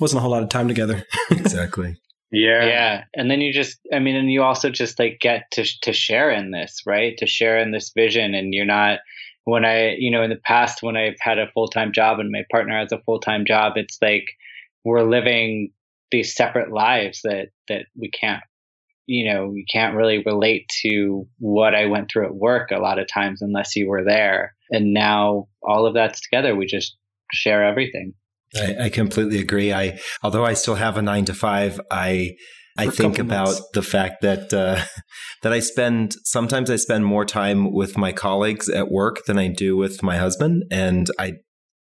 [0.00, 1.04] wasn't a whole lot of time together.
[1.30, 1.96] Exactly.
[2.34, 2.64] Yeah.
[2.64, 5.92] yeah and then you just i mean and you also just like get to to
[5.92, 9.00] share in this right to share in this vision and you're not
[9.44, 12.44] when i you know in the past when i've had a full-time job and my
[12.50, 14.24] partner has a full-time job it's like
[14.84, 15.70] we're living
[16.10, 18.42] these separate lives that that we can't
[19.06, 22.98] you know we can't really relate to what i went through at work a lot
[22.98, 24.54] of times unless you were there.
[24.70, 26.56] And now all of that's together.
[26.56, 26.96] We just
[27.32, 28.14] share everything.
[28.54, 29.72] I, I completely agree.
[29.72, 32.36] I, although I still have a nine to five, I,
[32.76, 33.68] I think about months.
[33.74, 34.82] the fact that uh,
[35.42, 39.48] that I spend sometimes I spend more time with my colleagues at work than I
[39.48, 41.34] do with my husband, and I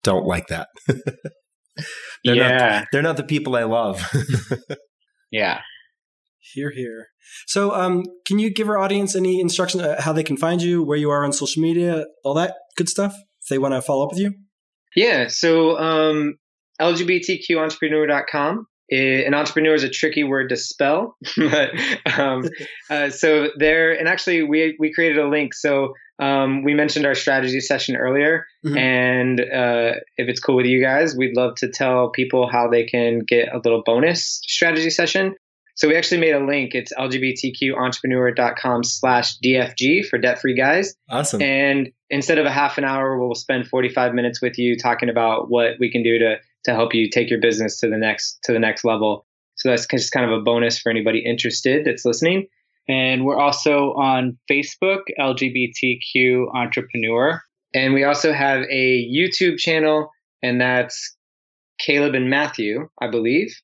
[0.02, 0.68] don't like that.
[2.24, 2.84] they're not yeah.
[2.92, 4.02] they're not the people I love.
[5.30, 5.60] yeah
[6.54, 7.08] Hear, hear.
[7.46, 10.82] So, um, can you give our audience any instructions uh, how they can find you,
[10.82, 13.14] where you are on social media, all that good stuff?
[13.42, 14.34] If they want to follow up with you,
[14.96, 15.28] Yeah.
[15.28, 16.34] So um,
[16.80, 18.66] LGBTQentrepreneur.com.
[18.92, 21.70] Eh, An entrepreneur is a tricky word to spell, but
[22.18, 22.44] um,
[22.90, 23.92] uh, so there.
[23.92, 25.54] And actually, we we created a link.
[25.54, 28.76] So um, we mentioned our strategy session earlier, Mhm.
[28.78, 32.84] and uh, if it's cool with you guys, we'd love to tell people how they
[32.84, 35.34] can get a little bonus strategy session.
[35.76, 36.74] So we actually made a link.
[36.74, 40.94] It's lgbtqentrepreneur.com slash DFG for debt free guys.
[41.08, 41.40] awesome.
[41.42, 45.50] And instead of a half an hour, we'll spend 45 minutes with you talking about
[45.50, 48.52] what we can do to to help you take your business to the next to
[48.52, 49.26] the next level.
[49.56, 52.46] So that's just kind of a bonus for anybody interested that's listening.
[52.88, 57.40] and we're also on facebook lgbtq entrepreneur
[57.72, 60.10] And we also have a YouTube channel,
[60.42, 61.16] and that's
[61.78, 63.54] Caleb and Matthew, I believe.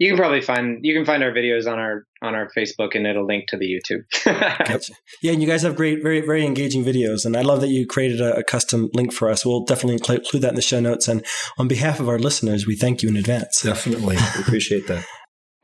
[0.00, 3.06] You can probably find you can find our videos on our on our Facebook, and
[3.06, 4.00] it'll link to the YouTube.
[4.66, 4.94] Gotcha.
[5.22, 7.86] Yeah, and you guys have great, very, very engaging videos, and I love that you
[7.86, 9.44] created a, a custom link for us.
[9.44, 11.06] We'll definitely include include that in the show notes.
[11.06, 11.22] And
[11.58, 13.60] on behalf of our listeners, we thank you in advance.
[13.60, 15.04] Definitely We appreciate that.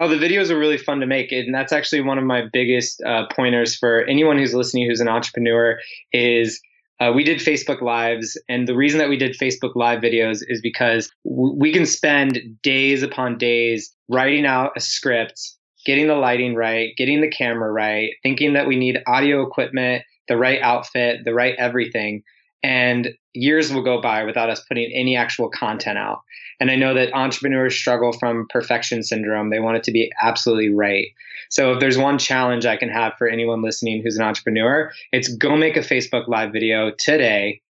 [0.00, 3.02] Oh, the videos are really fun to make, and that's actually one of my biggest
[3.06, 5.78] uh, pointers for anyone who's listening who's an entrepreneur.
[6.12, 6.60] Is
[7.00, 10.60] uh, we did Facebook Lives, and the reason that we did Facebook Live videos is
[10.62, 16.54] because w- we can spend days upon days writing out a script, getting the lighting
[16.54, 21.34] right, getting the camera right, thinking that we need audio equipment, the right outfit, the
[21.34, 22.22] right everything,
[22.62, 26.22] and years will go by without us putting any actual content out.
[26.58, 29.50] And I know that entrepreneurs struggle from perfection syndrome.
[29.50, 31.08] They want it to be absolutely right.
[31.50, 35.28] So if there's one challenge I can have for anyone listening who's an entrepreneur, it's
[35.28, 37.60] go make a Facebook live video today.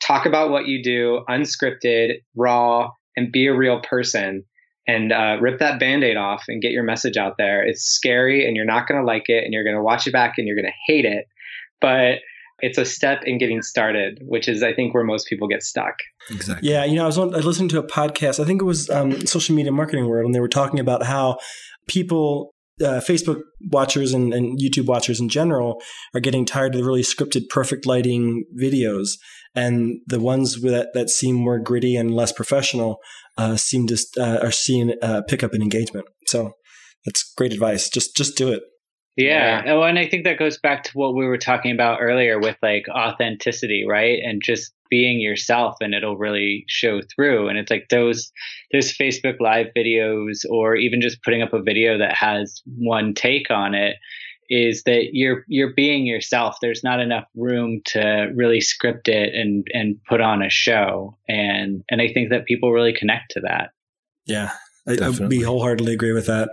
[0.00, 4.44] Talk about what you do, unscripted, raw, and be a real person.
[4.86, 7.62] And uh, rip that band-aid off and get your message out there.
[7.62, 10.12] It's scary and you're not going to like it and you're going to watch it
[10.12, 11.26] back and you're going to hate it.
[11.80, 12.20] But
[12.58, 15.94] it's a step in getting started, which is, I think, where most people get stuck.
[16.30, 16.68] Exactly.
[16.68, 18.40] Yeah, you know, I was, on, I was listening to a podcast.
[18.40, 21.38] I think it was um, Social Media Marketing World, and they were talking about how
[21.86, 25.80] people, uh, Facebook watchers and, and YouTube watchers in general,
[26.14, 29.18] are getting tired of the really scripted, perfect lighting videos,
[29.54, 32.98] and the ones that that seem more gritty and less professional
[33.36, 36.06] uh, seem to uh, are seeing uh, pick up in engagement.
[36.26, 36.52] So
[37.04, 37.88] that's great advice.
[37.88, 38.62] Just just do it.
[39.20, 39.64] Yeah.
[39.64, 39.72] yeah.
[39.72, 42.56] Oh, and I think that goes back to what we were talking about earlier with
[42.62, 44.18] like authenticity, right?
[44.22, 47.48] And just being yourself and it'll really show through.
[47.48, 48.30] And it's like those
[48.72, 53.50] those Facebook live videos or even just putting up a video that has one take
[53.50, 53.96] on it
[54.50, 56.56] is that you're you're being yourself.
[56.60, 61.16] There's not enough room to really script it and and put on a show.
[61.28, 63.70] And and I think that people really connect to that.
[64.26, 64.50] Yeah.
[64.88, 66.48] I, I we wholeheartedly agree with that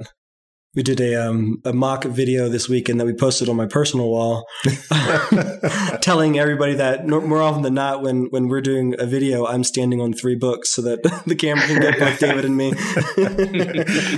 [0.75, 4.09] we did a um, a mock video this weekend that we posted on my personal
[4.09, 4.45] wall,
[6.01, 10.01] telling everybody that more often than not, when when we're doing a video, I'm standing
[10.01, 12.73] on three books so that the camera can get both David and me.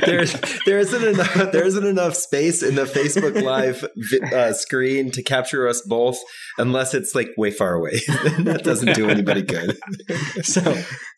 [0.05, 0.35] there's
[0.65, 3.85] there isn't enough there isn't enough space in the Facebook Live
[4.33, 6.19] uh, screen to capture us both,
[6.57, 8.01] unless it's like way far away.
[8.39, 9.77] that doesn't do anybody good.
[10.41, 10.61] so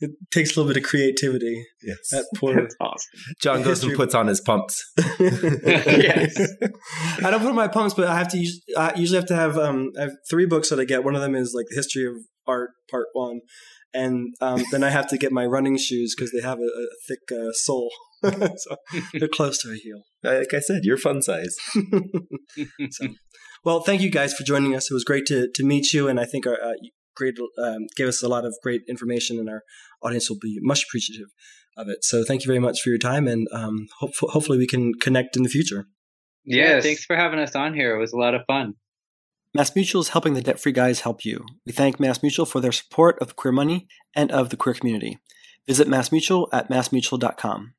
[0.01, 1.65] it takes a little bit of creativity.
[1.83, 3.09] Yes, that poor That's awesome.
[3.41, 4.83] John goes and puts on his pumps
[5.19, 6.39] yes.
[7.23, 9.35] I don't put on my pumps, but I have to use, I usually have to
[9.35, 11.03] have um I have three books that I get.
[11.03, 12.15] One of them is like the history of
[12.47, 13.41] art part 1
[13.93, 16.87] and um, then I have to get my running shoes because they have a, a
[17.07, 17.91] thick uh, sole.
[18.23, 18.77] so
[19.13, 20.03] they're close to a heel.
[20.23, 21.55] Like I said, you're fun size.
[22.91, 23.07] so,
[23.65, 24.89] well, thank you guys for joining us.
[24.89, 26.73] It was great to to meet you, and I think our uh,
[27.15, 29.63] great um, gave us a lot of great information, and our
[30.03, 31.27] audience will be much appreciative
[31.77, 32.03] of it.
[32.03, 35.35] So thank you very much for your time, and um, hope, hopefully we can connect
[35.35, 35.85] in the future.
[36.43, 36.67] Yes.
[36.67, 37.95] Yeah, thanks for having us on here.
[37.95, 38.75] It was a lot of fun.
[39.53, 41.45] Mass Mutual is helping the debt free guys help you.
[41.65, 45.19] We thank Mass Mutual for their support of Queer Money and of the queer community.
[45.67, 47.73] Visit Mass Mutual at massmutual.com.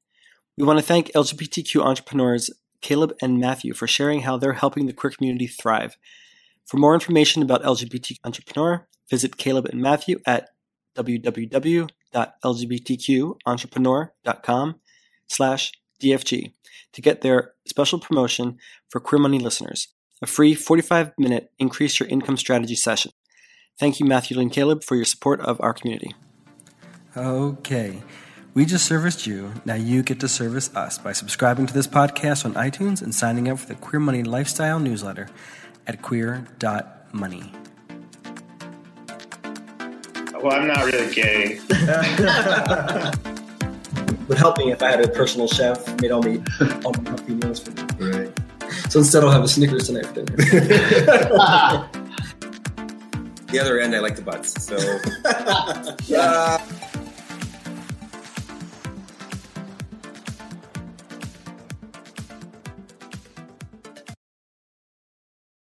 [0.59, 2.51] We want to thank LGBTQ entrepreneurs
[2.83, 5.97] Caleb and Matthew for sharing how they're helping the queer community thrive.
[6.67, 10.51] For more information about LGBT entrepreneur, visit Caleb and Matthew at
[12.13, 14.81] www.lgbtqentrepreneur.com
[15.29, 16.53] slash DFG
[16.93, 18.59] to get their special promotion
[18.89, 19.89] for Queer Money listeners,
[20.21, 23.13] a free 45-minute increase your income strategy session.
[23.79, 26.15] Thank you, Matthew and Caleb, for your support of our community.
[27.17, 28.03] Okay.
[28.55, 29.55] We just serviced you.
[29.65, 33.49] Now you get to service us by subscribing to this podcast on iTunes and signing
[33.49, 35.29] up for the Queer Money Lifestyle newsletter
[35.87, 37.53] at queer.money.
[40.43, 41.61] Well, I'm not really gay.
[44.29, 46.43] Would help me if I had a personal chef made all me
[46.85, 47.83] all my healthy meals for me.
[48.11, 48.33] Right.
[48.91, 50.37] So instead, I'll have a Snickers tonight for dinner.
[53.47, 54.65] the other end, I like the butts.
[54.65, 54.77] So.
[56.17, 56.59] uh,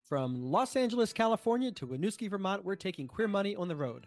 [0.04, 4.06] From Los Angeles, California to Winooski, Vermont, we're taking queer money on the road.